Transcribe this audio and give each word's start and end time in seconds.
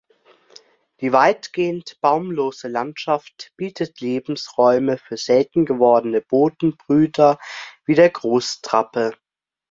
Die 1.01 1.11
weitgehend 1.13 1.99
baumlosen 2.01 2.71
Landschaft 2.71 3.53
bietet 3.55 3.99
Lebensräume 4.01 4.97
für 4.97 5.15
selten 5.15 5.63
gewordene 5.63 6.21
Bodenbrüter 6.21 7.37
wie 7.85 7.93
der 7.93 8.09
Großtrappe. 8.09 9.13